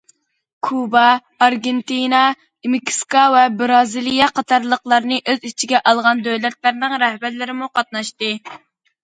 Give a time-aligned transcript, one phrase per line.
[0.67, 1.01] كۇبا،
[1.47, 2.21] ئارگېنتىنا،
[2.75, 8.35] مېكسىكا ۋە بىرازىلىيە قاتارلىقلارنى ئۆز ئىچىگە ئالغان دۆلەتلەرنىڭ رەھبەرلىرىمۇ قاتناشتى.